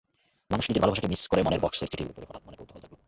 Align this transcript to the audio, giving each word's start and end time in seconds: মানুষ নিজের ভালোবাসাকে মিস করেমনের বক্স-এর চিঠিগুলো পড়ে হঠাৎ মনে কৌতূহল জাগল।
মানুষ 0.51 0.65
নিজের 0.67 0.83
ভালোবাসাকে 0.83 1.07
মিস 1.07 1.21
করেমনের 1.27 1.63
বক্স-এর 1.63 1.89
চিঠিগুলো 1.91 2.13
পড়ে 2.15 2.27
হঠাৎ 2.29 2.43
মনে 2.45 2.57
কৌতূহল 2.57 2.81
জাগল। 2.81 2.97